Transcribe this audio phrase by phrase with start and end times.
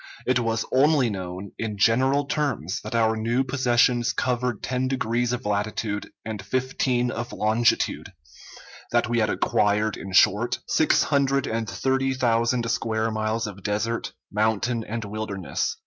[0.25, 5.45] It was only known, in general terms, that our new possessions covered ten degrees of
[5.45, 8.11] latitude and fifteen of longitude;
[8.91, 14.13] that we had acquired, in short, six hundred and thirty thousand square miles of desert,
[14.31, 15.77] mountain, and wilderness.